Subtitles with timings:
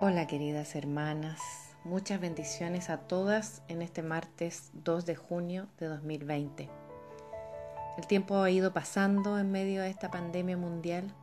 [0.00, 1.40] Hola queridas hermanas,
[1.84, 6.68] muchas bendiciones a todas en este martes 2 de junio de 2020.
[7.96, 11.14] El tiempo ha ido pasando en medio de esta pandemia mundial.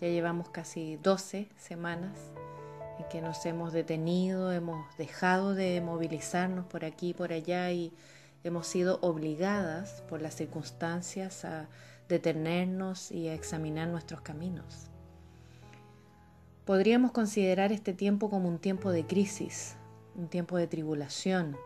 [0.00, 2.18] Ya llevamos casi 12 semanas
[2.98, 7.92] en que nos hemos detenido, hemos dejado de movilizarnos por aquí y por allá y
[8.42, 11.68] hemos sido obligadas por las circunstancias a
[12.08, 14.90] detenernos y a examinar nuestros caminos.
[16.64, 19.76] Podríamos considerar este tiempo como un tiempo de crisis,
[20.16, 21.58] un tiempo de tribulación,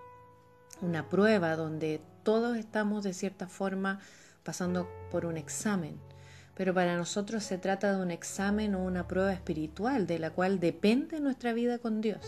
[0.80, 4.00] una prueba donde todos estamos de cierta forma
[4.42, 6.00] pasando por un examen.
[6.56, 10.58] Pero para nosotros se trata de un examen o una prueba espiritual de la cual
[10.58, 12.26] depende nuestra vida con Dios.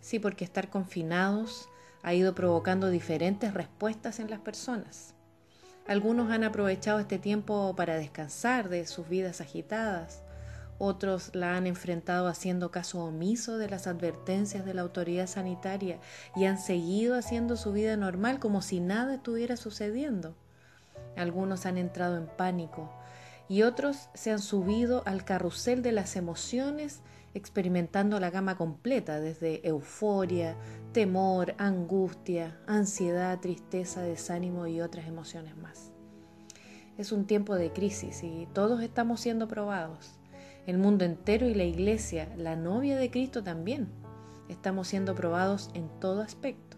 [0.00, 1.68] Sí, porque estar confinados
[2.02, 5.14] ha ido provocando diferentes respuestas en las personas.
[5.86, 10.24] Algunos han aprovechado este tiempo para descansar de sus vidas agitadas,
[10.78, 15.98] otros la han enfrentado haciendo caso omiso de las advertencias de la autoridad sanitaria
[16.34, 20.34] y han seguido haciendo su vida normal como si nada estuviera sucediendo.
[21.16, 22.90] Algunos han entrado en pánico
[23.48, 27.00] y otros se han subido al carrusel de las emociones
[27.32, 30.56] experimentando la gama completa desde euforia,
[30.92, 35.90] temor, angustia, ansiedad, tristeza, desánimo y otras emociones más.
[36.96, 40.15] Es un tiempo de crisis y todos estamos siendo probados
[40.66, 43.88] el mundo entero y la iglesia, la novia de Cristo también.
[44.48, 46.76] Estamos siendo probados en todo aspecto.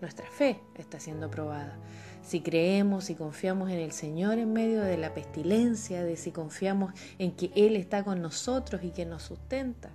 [0.00, 1.76] Nuestra fe está siendo probada.
[2.22, 6.92] Si creemos y confiamos en el Señor en medio de la pestilencia, de si confiamos
[7.18, 9.90] en que Él está con nosotros y que nos sustenta.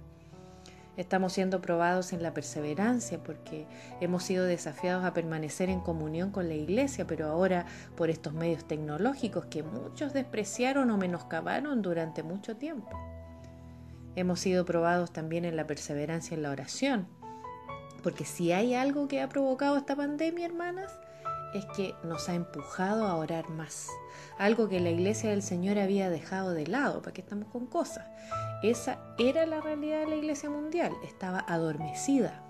[0.97, 3.65] Estamos siendo probados en la perseverancia porque
[4.01, 8.65] hemos sido desafiados a permanecer en comunión con la iglesia, pero ahora por estos medios
[8.67, 13.12] tecnológicos que muchos despreciaron o menoscabaron durante mucho tiempo.
[14.15, 17.07] Hemos sido probados también en la perseverancia en la oración.
[18.03, 20.91] Porque si hay algo que ha provocado esta pandemia, hermanas,
[21.55, 23.87] es que nos ha empujado a orar más.
[24.37, 28.05] Algo que la iglesia del Señor había dejado de lado, para que estamos con cosas.
[28.61, 32.43] Esa era la realidad de la iglesia mundial, estaba adormecida.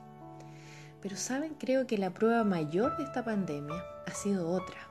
[1.01, 4.87] Pero saben, creo que la prueba mayor de esta pandemia ha sido otra.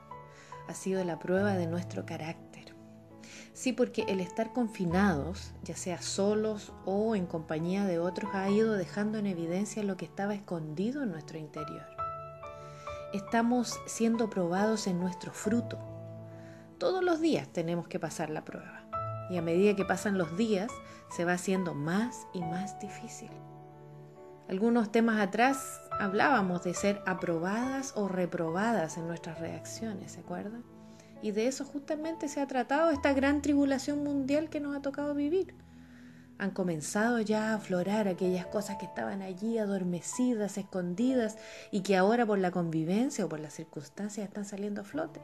[0.67, 2.52] Ha sido la prueba de nuestro carácter
[3.53, 8.73] Sí, porque el estar confinados, ya sea solos o en compañía de otros, ha ido
[8.73, 11.85] dejando en evidencia lo que estaba escondido en nuestro interior.
[13.13, 15.77] Estamos siendo probados en nuestro fruto.
[16.79, 18.87] Todos los días tenemos que pasar la prueba.
[19.29, 20.71] Y a medida que pasan los días,
[21.11, 23.29] se va haciendo más y más difícil.
[24.49, 30.72] Algunos temas atrás hablábamos de ser aprobadas o reprobadas en nuestras reacciones, ¿se acuerdan?
[31.23, 35.15] Y de eso justamente se ha tratado esta gran tribulación mundial que nos ha tocado
[35.15, 35.55] vivir.
[36.37, 41.37] Han comenzado ya a aflorar aquellas cosas que estaban allí adormecidas, escondidas
[41.71, 45.21] y que ahora por la convivencia o por las circunstancias están saliendo a flote.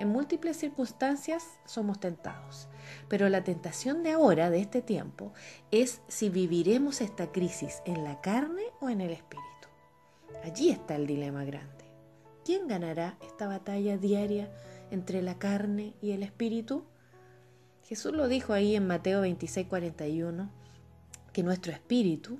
[0.00, 2.66] En múltiples circunstancias somos tentados,
[3.08, 5.32] pero la tentación de ahora, de este tiempo,
[5.70, 9.68] es si viviremos esta crisis en la carne o en el espíritu.
[10.42, 11.83] Allí está el dilema grande.
[12.44, 14.50] ¿Quién ganará esta batalla diaria
[14.90, 16.84] entre la carne y el espíritu?
[17.84, 20.50] Jesús lo dijo ahí en Mateo 26, 41,
[21.32, 22.38] que nuestro espíritu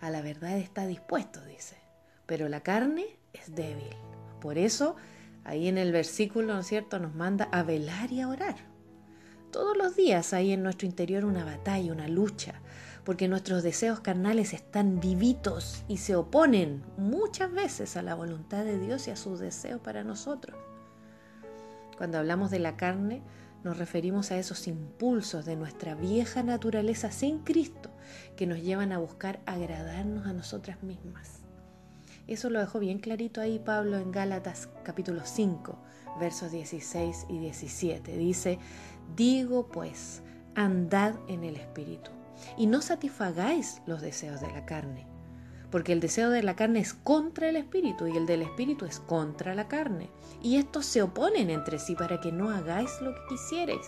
[0.00, 1.76] a la verdad está dispuesto, dice,
[2.24, 3.04] pero la carne
[3.34, 3.94] es débil.
[4.40, 4.96] Por eso,
[5.44, 8.56] ahí en el versículo, ¿no es cierto?, nos manda a velar y a orar.
[9.50, 12.54] Todos los días hay en nuestro interior una batalla, una lucha,
[13.04, 18.78] porque nuestros deseos carnales están vivitos y se oponen muchas veces a la voluntad de
[18.78, 20.56] Dios y a sus deseos para nosotros.
[21.96, 23.22] Cuando hablamos de la carne,
[23.64, 27.90] nos referimos a esos impulsos de nuestra vieja naturaleza sin Cristo
[28.36, 31.40] que nos llevan a buscar agradarnos a nosotras mismas.
[32.28, 35.76] Eso lo dejó bien clarito ahí Pablo en Gálatas capítulo 5,
[36.20, 38.16] versos 16 y 17.
[38.16, 38.58] Dice,
[39.16, 40.22] digo pues,
[40.54, 42.21] andad en el Espíritu
[42.56, 45.06] y no satisfagáis los deseos de la carne,
[45.70, 49.00] porque el deseo de la carne es contra el espíritu y el del espíritu es
[49.00, 50.10] contra la carne,
[50.42, 53.86] y estos se oponen entre sí para que no hagáis lo que quisierais.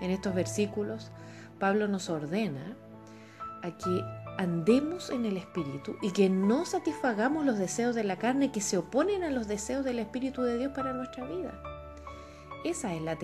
[0.00, 1.10] En estos versículos,
[1.58, 2.76] Pablo nos ordena
[3.62, 4.04] a que
[4.38, 8.78] andemos en el espíritu y que no satisfagamos los deseos de la carne que se
[8.78, 11.62] oponen a los deseos del espíritu de Dios para nuestra vida.
[12.64, 13.16] Esa es la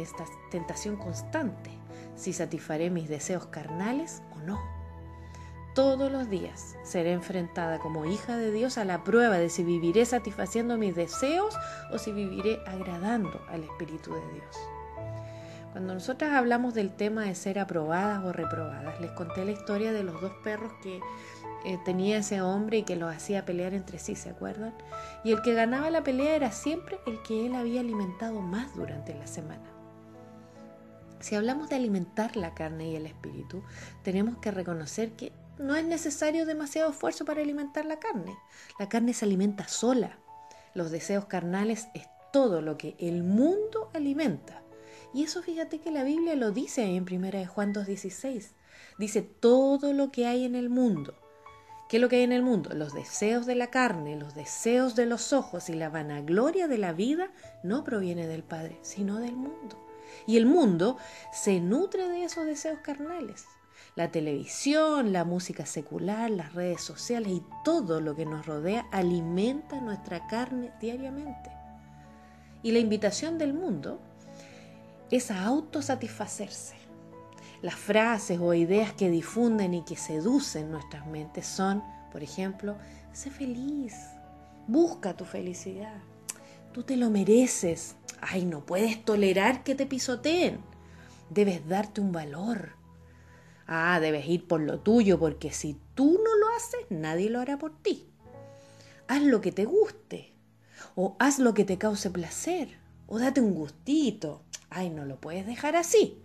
[0.51, 1.80] tentación constante
[2.21, 4.61] si satisfaré mis deseos carnales o no.
[5.75, 10.05] Todos los días seré enfrentada como hija de Dios a la prueba de si viviré
[10.05, 11.57] satisfaciendo mis deseos
[11.93, 14.57] o si viviré agradando al Espíritu de Dios.
[15.73, 20.03] Cuando nosotras hablamos del tema de ser aprobadas o reprobadas, les conté la historia de
[20.03, 21.01] los dos perros que
[21.65, 24.75] eh, tenía ese hombre y que los hacía pelear entre sí, ¿se acuerdan?
[25.23, 29.15] Y el que ganaba la pelea era siempre el que él había alimentado más durante
[29.15, 29.80] la semana.
[31.21, 33.63] Si hablamos de alimentar la carne y el espíritu,
[34.03, 38.37] tenemos que reconocer que no es necesario demasiado esfuerzo para alimentar la carne.
[38.79, 40.19] La carne se alimenta sola.
[40.75, 44.63] Los deseos carnales es todo lo que el mundo alimenta.
[45.13, 48.53] Y eso fíjate que la Biblia lo dice en 1 Juan 2.16.
[48.99, 51.15] Dice todo lo que hay en el mundo.
[51.91, 52.71] ¿Qué es lo que hay en el mundo?
[52.73, 56.93] Los deseos de la carne, los deseos de los ojos y la vanagloria de la
[56.93, 57.31] vida
[57.65, 59.90] no proviene del Padre, sino del mundo.
[60.27, 60.97] Y el mundo
[61.33, 63.45] se nutre de esos deseos carnales.
[63.97, 69.81] La televisión, la música secular, las redes sociales y todo lo que nos rodea alimenta
[69.81, 71.51] nuestra carne diariamente.
[72.63, 74.01] Y la invitación del mundo
[75.11, 76.77] es a autosatisfacerse.
[77.63, 81.83] Las frases o ideas que difunden y que seducen nuestras mentes son,
[82.13, 82.77] por ejemplo,
[83.13, 83.95] sé feliz,
[84.67, 86.01] busca tu felicidad,
[86.73, 90.61] tú te lo mereces, ay, no puedes tolerar que te pisoteen,
[91.31, 92.81] debes darte un valor,
[93.73, 97.57] Ah, debes ir por lo tuyo, porque si tú no lo haces, nadie lo hará
[97.57, 98.05] por ti.
[99.07, 100.33] Haz lo que te guste,
[100.97, 102.77] o haz lo que te cause placer,
[103.07, 104.43] o date un gustito.
[104.71, 106.21] Ay, no lo puedes dejar así.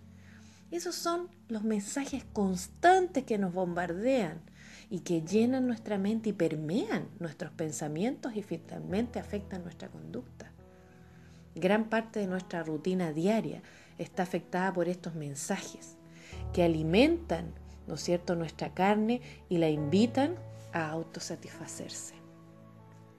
[0.72, 4.42] Esos son los mensajes constantes que nos bombardean
[4.90, 10.52] y que llenan nuestra mente y permean nuestros pensamientos y finalmente afectan nuestra conducta.
[11.56, 13.62] Gran parte de nuestra rutina diaria
[13.98, 15.98] está afectada por estos mensajes
[16.54, 17.54] que alimentan,
[17.88, 20.36] ¿no cierto?, nuestra carne y la invitan
[20.74, 22.16] a autosatisfacerse.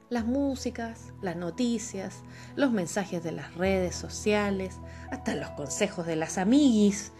[0.09, 2.23] Las músicas, las noticias,
[2.55, 4.77] los mensajes de las redes sociales,
[5.11, 7.13] hasta los consejos de las amiguis,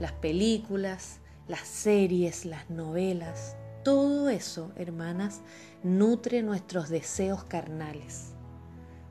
[0.00, 5.42] las películas, las series, las novelas, todo eso, hermanas,
[5.82, 8.32] nutre nuestros deseos carnales.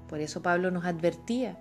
[0.10, 1.58] Por eso Pablo nos advertía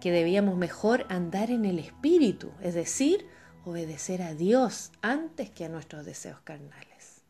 [0.00, 3.26] que debíamos mejor andar en el espíritu, es decir,
[3.64, 7.22] obedecer a Dios antes que a nuestros deseos carnales.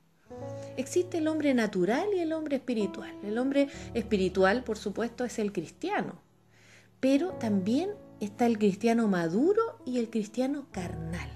[0.77, 3.15] Existe el hombre natural y el hombre espiritual.
[3.25, 6.21] El hombre espiritual, por supuesto, es el cristiano,
[7.01, 7.91] pero también
[8.21, 11.31] está el cristiano maduro y el cristiano carnal.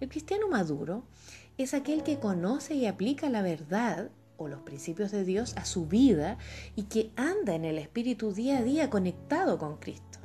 [0.00, 1.04] El cristiano maduro
[1.56, 5.86] es aquel que conoce y aplica la verdad o los principios de Dios a su
[5.86, 6.38] vida
[6.74, 10.18] y que anda en el espíritu día a día conectado con Cristo.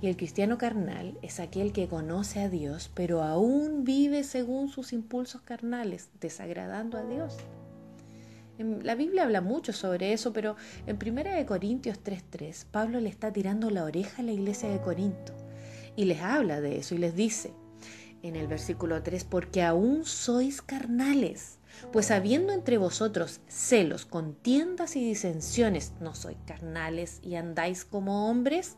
[0.00, 4.92] Y el cristiano carnal es aquel que conoce a Dios, pero aún vive según sus
[4.92, 7.36] impulsos carnales, desagradando a Dios.
[8.58, 13.70] La Biblia habla mucho sobre eso, pero en 1 Corintios 3:3 Pablo le está tirando
[13.70, 15.32] la oreja a la iglesia de Corinto
[15.96, 17.52] y les habla de eso y les dice
[18.28, 21.58] en el versículo 3, porque aún sois carnales,
[21.92, 28.76] pues habiendo entre vosotros celos, contiendas y disensiones, ¿no sois carnales y andáis como hombres?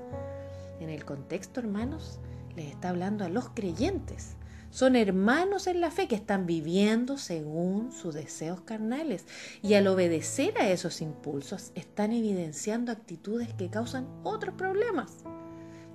[0.80, 2.18] En el contexto, hermanos,
[2.56, 4.36] les está hablando a los creyentes.
[4.70, 9.26] Son hermanos en la fe que están viviendo según sus deseos carnales
[9.62, 15.24] y al obedecer a esos impulsos están evidenciando actitudes que causan otros problemas.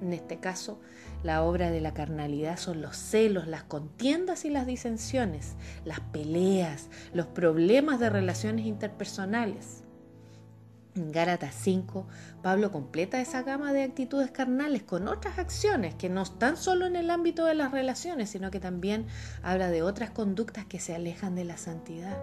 [0.01, 0.80] En este caso,
[1.24, 5.56] la obra de la carnalidad son los celos, las contiendas y las disensiones,
[5.86, 9.84] las peleas, los problemas de relaciones interpersonales.
[10.96, 12.08] En Gálatas 5,
[12.41, 16.96] Pablo completa esa gama de actitudes carnales con otras acciones que no están solo en
[16.96, 19.05] el ámbito de las relaciones, sino que también
[19.43, 22.17] habla de otras conductas que se alejan de la santidad.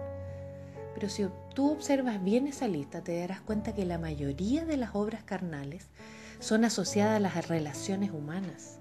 [0.95, 4.95] Pero si tú observas bien esa lista, te darás cuenta que la mayoría de las
[4.95, 5.87] obras carnales
[6.43, 8.79] son asociadas a las relaciones humanas.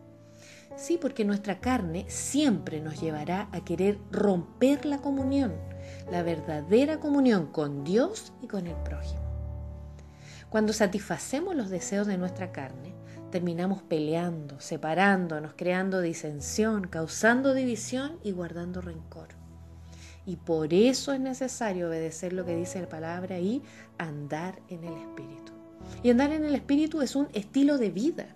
[0.77, 5.53] Sí, porque nuestra carne siempre nos llevará a querer romper la comunión,
[6.11, 9.23] la verdadera comunión con Dios y con el prójimo.
[10.49, 12.95] Cuando satisfacemos los deseos de nuestra carne,
[13.31, 19.29] terminamos peleando, separándonos, creando disensión, causando división y guardando rencor.
[20.27, 23.63] Y por eso es necesario obedecer lo que dice la palabra y
[23.99, 25.52] andar en el Espíritu.
[26.03, 28.27] Y andar en el Espíritu es un estilo de vida,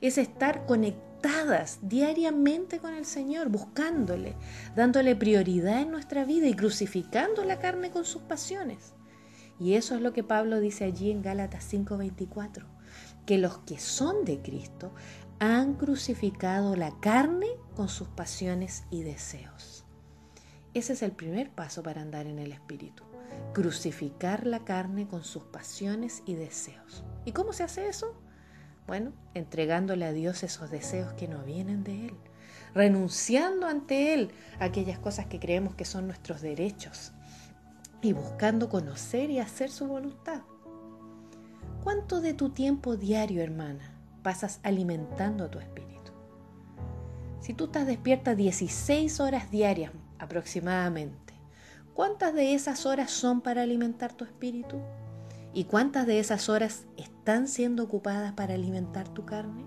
[0.00, 4.36] es estar conectadas diariamente con el Señor, buscándole,
[4.76, 8.94] dándole prioridad en nuestra vida y crucificando la carne con sus pasiones.
[9.58, 12.66] Y eso es lo que Pablo dice allí en Gálatas 5:24,
[13.24, 14.92] que los que son de Cristo
[15.38, 19.83] han crucificado la carne con sus pasiones y deseos.
[20.74, 23.04] Ese es el primer paso para andar en el Espíritu,
[23.52, 27.04] crucificar la carne con sus pasiones y deseos.
[27.24, 28.20] ¿Y cómo se hace eso?
[28.88, 32.16] Bueno, entregándole a Dios esos deseos que no vienen de Él,
[32.74, 37.12] renunciando ante Él a aquellas cosas que creemos que son nuestros derechos
[38.02, 40.42] y buscando conocer y hacer su voluntad.
[41.84, 46.12] ¿Cuánto de tu tiempo diario, hermana, pasas alimentando a tu espíritu?
[47.40, 49.92] Si tú estás despierta 16 horas diarias
[50.24, 51.34] aproximadamente,
[51.94, 54.80] ¿cuántas de esas horas son para alimentar tu espíritu?
[55.52, 59.64] ¿Y cuántas de esas horas están siendo ocupadas para alimentar tu carne?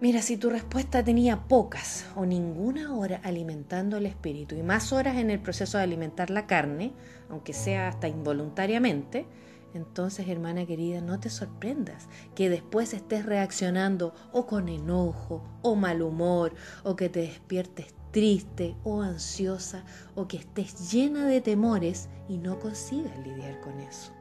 [0.00, 5.16] Mira, si tu respuesta tenía pocas o ninguna hora alimentando el espíritu y más horas
[5.16, 6.92] en el proceso de alimentar la carne,
[7.30, 9.26] aunque sea hasta involuntariamente,
[9.72, 16.02] entonces, hermana querida, no te sorprendas que después estés reaccionando o con enojo o mal
[16.02, 22.38] humor o que te despiertes triste o ansiosa o que estés llena de temores y
[22.38, 24.12] no consigas lidiar con eso.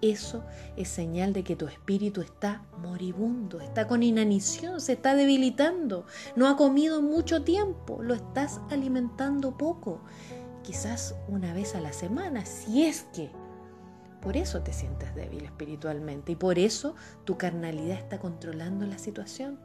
[0.00, 0.42] Eso
[0.78, 6.48] es señal de que tu espíritu está moribundo, está con inanición, se está debilitando, no
[6.48, 10.00] ha comido mucho tiempo, lo estás alimentando poco,
[10.62, 13.30] quizás una vez a la semana, si es que
[14.22, 19.60] por eso te sientes débil espiritualmente y por eso tu carnalidad está controlando la situación.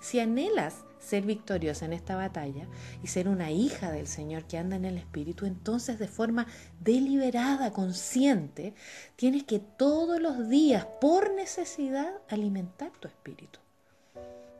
[0.00, 2.66] Si anhelas ser victoriosa en esta batalla
[3.02, 6.46] y ser una hija del Señor que anda en el Espíritu, entonces de forma
[6.80, 8.74] deliberada, consciente,
[9.16, 13.58] tienes que todos los días, por necesidad, alimentar tu espíritu.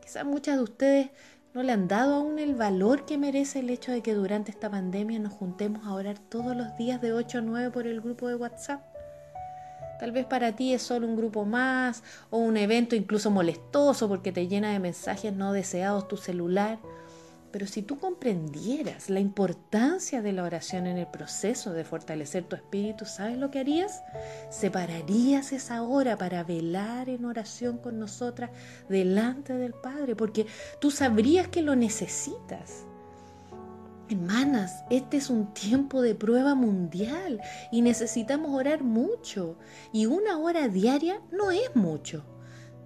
[0.02, 1.10] Quizás muchas de ustedes
[1.54, 4.70] no le han dado aún el valor que merece el hecho de que durante esta
[4.70, 8.26] pandemia nos juntemos a orar todos los días de 8 a 9 por el grupo
[8.28, 8.91] de WhatsApp.
[10.02, 14.32] Tal vez para ti es solo un grupo más o un evento incluso molestoso porque
[14.32, 16.80] te llena de mensajes no deseados tu celular.
[17.52, 22.56] Pero si tú comprendieras la importancia de la oración en el proceso de fortalecer tu
[22.56, 24.02] espíritu, ¿sabes lo que harías?
[24.50, 28.50] Separarías esa hora para velar en oración con nosotras
[28.88, 30.48] delante del Padre, porque
[30.80, 32.86] tú sabrías que lo necesitas.
[34.12, 37.40] Hermanas, este es un tiempo de prueba mundial
[37.70, 39.56] y necesitamos orar mucho.
[39.90, 42.22] Y una hora diaria no es mucho.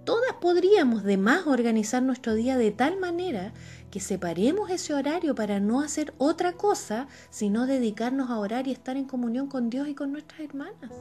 [0.05, 3.53] Todas podríamos de más organizar nuestro día de tal manera
[3.91, 8.97] que separemos ese horario para no hacer otra cosa, sino dedicarnos a orar y estar
[8.97, 10.93] en comunión con Dios y con nuestras hermanas.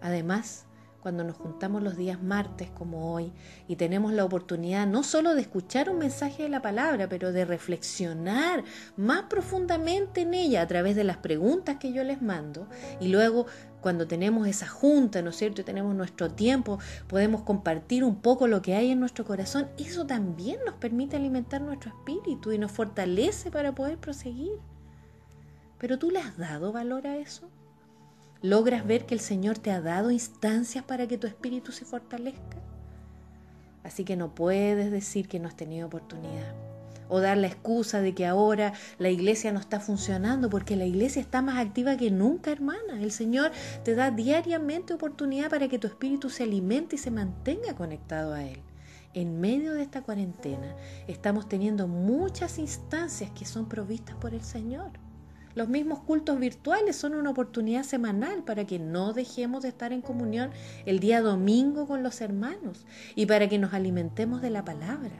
[0.00, 0.65] Además,
[1.06, 3.32] cuando nos juntamos los días martes como hoy
[3.68, 7.44] y tenemos la oportunidad no solo de escuchar un mensaje de la palabra, pero de
[7.44, 8.64] reflexionar
[8.96, 12.66] más profundamente en ella a través de las preguntas que yo les mando
[12.98, 13.46] y luego
[13.80, 15.60] cuando tenemos esa junta, ¿no es cierto?
[15.60, 19.68] Y tenemos nuestro tiempo, podemos compartir un poco lo que hay en nuestro corazón.
[19.78, 24.58] Eso también nos permite alimentar nuestro espíritu y nos fortalece para poder proseguir.
[25.78, 27.48] Pero tú le has dado valor a eso?
[28.46, 32.58] ¿Logras ver que el Señor te ha dado instancias para que tu espíritu se fortalezca?
[33.82, 36.54] Así que no puedes decir que no has tenido oportunidad
[37.08, 41.20] o dar la excusa de que ahora la iglesia no está funcionando porque la iglesia
[41.20, 43.02] está más activa que nunca, hermana.
[43.02, 43.50] El Señor
[43.82, 48.44] te da diariamente oportunidad para que tu espíritu se alimente y se mantenga conectado a
[48.44, 48.60] Él.
[49.12, 50.76] En medio de esta cuarentena
[51.08, 54.92] estamos teniendo muchas instancias que son provistas por el Señor.
[55.56, 60.02] Los mismos cultos virtuales son una oportunidad semanal para que no dejemos de estar en
[60.02, 60.50] comunión
[60.84, 62.84] el día domingo con los hermanos
[63.14, 65.16] y para que nos alimentemos de la palabra.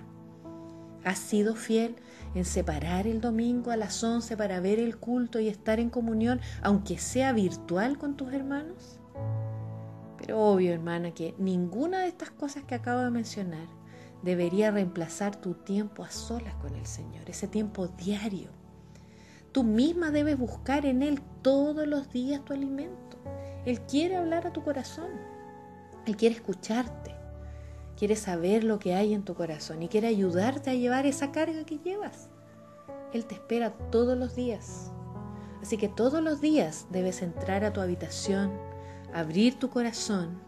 [1.05, 1.97] ¿Has sido fiel
[2.35, 6.43] en separar el domingo a las 11 para ver el culto y estar en comunión,
[6.61, 8.99] aunque sea virtual con tus hermanos?
[10.19, 13.69] Pero obvio, hermana, que ninguna de estas cosas que acabo de mencionar
[14.23, 18.65] debería reemplazar tu tiempo a solas con el Señor, ese tiempo diario
[19.56, 23.16] Tú misma debes buscar en Él todos los días tu alimento.
[23.64, 25.08] Él quiere hablar a tu corazón.
[26.04, 27.14] Él quiere escucharte.
[27.96, 31.64] Quiere saber lo que hay en tu corazón y quiere ayudarte a llevar esa carga
[31.64, 32.28] que llevas.
[33.14, 34.92] Él te espera todos los días.
[35.62, 38.52] Así que todos los días debes entrar a tu habitación,
[39.14, 40.38] abrir tu corazón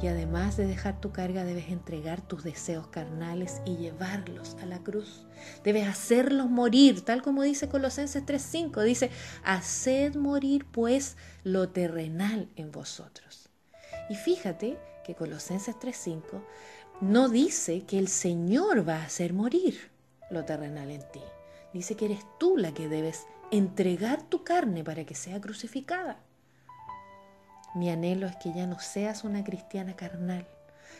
[0.00, 4.78] y además de dejar tu carga, debes entregar tus deseos carnales y llevarlos a la
[4.78, 5.26] cruz.
[5.62, 8.82] Debes hacerlos morir, tal como dice Colosenses 3:5.
[8.82, 9.10] Dice,
[9.44, 13.48] haced morir pues lo terrenal en vosotros.
[14.08, 16.42] Y fíjate que Colosenses 3:5
[17.00, 19.90] no dice que el Señor va a hacer morir
[20.30, 21.22] lo terrenal en ti.
[21.72, 26.20] Dice que eres tú la que debes entregar tu carne para que sea crucificada.
[27.74, 30.46] Mi anhelo es que ya no seas una cristiana carnal,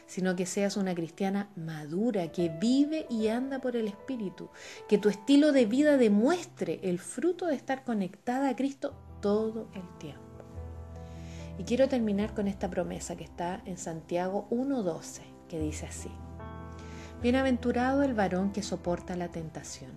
[0.06, 4.50] sino que seas una cristiana madura, que vive y anda por el Espíritu,
[4.88, 9.98] que tu estilo de vida demuestre el fruto de estar conectada a Cristo todo el
[9.98, 10.22] tiempo.
[11.58, 16.10] Y quiero terminar con esta promesa que está en Santiago 1.12, que dice así.
[17.20, 19.92] Bienaventurado el varón que soporta la tentación,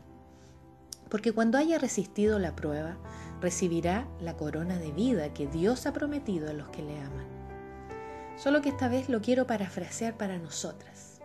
[1.09, 2.97] porque cuando haya resistido la prueba,
[3.41, 7.25] recibirá la corona de vida que Dios ha prometido a los que le aman.
[8.37, 11.21] Solo que esta vez lo quiero parafrasear para nosotras.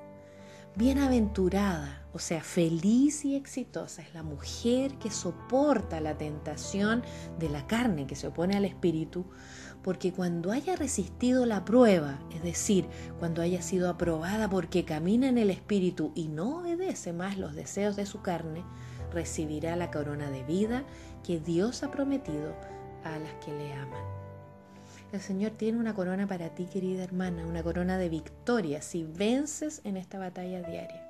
[0.77, 7.03] Bienaventurada, o sea, feliz y exitosa es la mujer que soporta la tentación
[7.41, 9.27] de la carne que se opone al espíritu,
[9.83, 12.87] porque cuando haya resistido la prueba, es decir,
[13.19, 17.97] cuando haya sido aprobada porque camina en el Espíritu y no obedece más los deseos
[17.97, 18.63] de su carne,
[19.13, 20.85] recibirá la corona de vida
[21.25, 22.55] que Dios ha prometido
[23.05, 24.05] a las que le aman.
[25.13, 29.81] El Señor tiene una corona para ti, querida hermana, una corona de victoria si vences
[29.85, 31.07] en esta batalla diaria.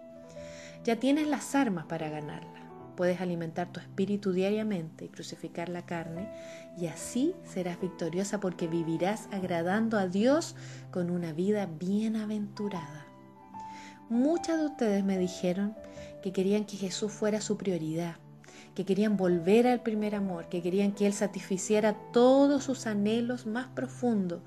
[0.84, 2.60] Ya tienes las armas para ganarla
[3.00, 6.28] puedes alimentar tu espíritu diariamente y crucificar la carne,
[6.76, 10.54] y así serás victoriosa porque vivirás agradando a Dios
[10.90, 13.06] con una vida bienaventurada.
[14.10, 15.74] Muchas de ustedes me dijeron
[16.22, 18.16] que querían que Jesús fuera su prioridad,
[18.74, 23.68] que querían volver al primer amor, que querían que Él satisficiera todos sus anhelos más
[23.68, 24.40] profundos.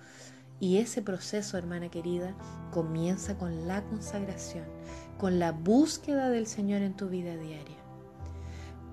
[0.60, 2.36] Y ese proceso, hermana querida,
[2.72, 4.66] comienza con la consagración,
[5.18, 7.84] con la búsqueda del Señor en tu vida diaria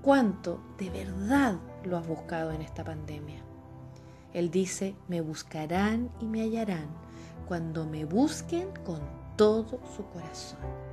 [0.03, 3.43] cuánto de verdad lo has buscado en esta pandemia.
[4.33, 6.89] Él dice, me buscarán y me hallarán
[7.47, 9.01] cuando me busquen con
[9.37, 10.90] todo su corazón.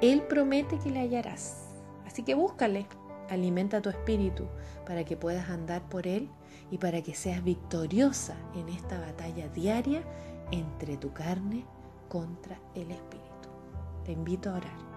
[0.00, 1.68] Él promete que le hallarás.
[2.06, 2.86] Así que búscale,
[3.28, 4.46] alimenta tu espíritu
[4.86, 6.30] para que puedas andar por él
[6.70, 10.02] y para que seas victoriosa en esta batalla diaria
[10.50, 11.64] entre tu carne
[12.08, 13.48] contra el espíritu.
[14.04, 14.88] Te invito a orar.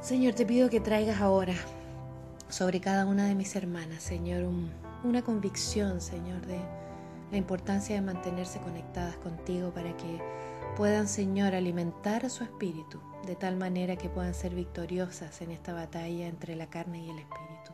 [0.00, 1.54] Señor, te pido que traigas ahora
[2.48, 4.44] sobre cada una de mis hermanas, Señor,
[5.04, 6.58] una convicción, Señor, de
[7.30, 10.20] la importancia de mantenerse conectadas contigo para que
[10.78, 16.28] puedan, Señor, alimentar su espíritu de tal manera que puedan ser victoriosas en esta batalla
[16.28, 17.72] entre la carne y el espíritu.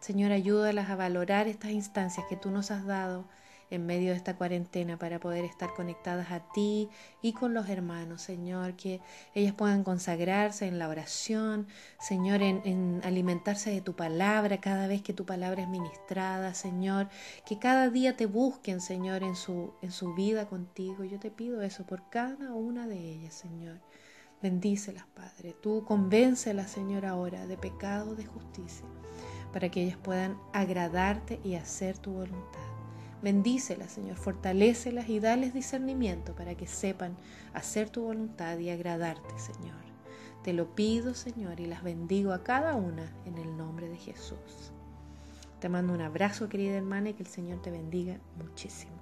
[0.00, 3.24] Señor, ayúdalas a valorar estas instancias que tú nos has dado
[3.70, 6.88] en medio de esta cuarentena para poder estar conectadas a ti
[7.22, 9.00] y con los hermanos, Señor, que
[9.34, 15.12] ellas puedan consagrarse en la oración, Señor, en, alimentarse de tu palabra cada vez que
[15.12, 17.08] tu palabra es ministrada, Señor,
[17.46, 21.04] que cada día te busquen, Señor, en su, en su vida contigo.
[21.04, 23.80] Yo te pido eso por cada una de ellas, Señor.
[24.42, 25.54] Bendícelas, Padre.
[25.60, 28.86] Tú convéncelas, Señor, ahora de pecado, de justicia,
[29.52, 32.69] para que ellas puedan agradarte y hacer tu voluntad.
[33.22, 37.16] Bendícelas, Señor, fortalécelas y dales discernimiento para que sepan
[37.52, 39.80] hacer tu voluntad y agradarte, Señor.
[40.42, 44.72] Te lo pido, Señor, y las bendigo a cada una en el nombre de Jesús.
[45.60, 48.99] Te mando un abrazo, querida hermana, y que el Señor te bendiga muchísimo.